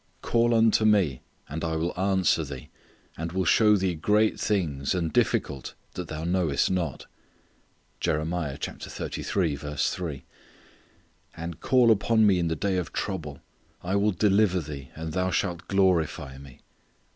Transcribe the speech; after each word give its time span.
"Call 0.23 0.55
unto 0.55 0.83
Me, 0.83 1.21
and 1.47 1.63
I 1.63 1.75
will 1.75 1.93
answer 1.95 2.43
thee, 2.43 2.71
and 3.15 3.31
will 3.31 3.45
shew 3.45 3.77
thee 3.77 3.93
great 3.93 4.39
things, 4.39 4.95
and 4.95 5.13
difficult, 5.13 5.75
that 5.93 6.07
thou 6.07 6.23
knowest 6.23 6.71
not." 6.71 7.05
"And 8.03 8.31
call 11.59 11.91
upon 11.91 12.25
Me 12.25 12.39
in 12.39 12.47
the 12.47 12.55
day 12.55 12.77
of 12.77 12.91
trouble; 12.93 13.41
I 13.83 13.95
will 13.95 14.11
deliver 14.11 14.59
thee 14.59 14.89
and 14.95 15.13
thou 15.13 15.29
shalt 15.29 15.67
glorify 15.67 16.39
Me." 16.39 16.61